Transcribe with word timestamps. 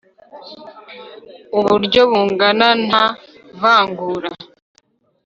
uburyo 1.59 2.01
bungana 2.09 2.67
nta 2.87 3.05
vangura 3.59 4.29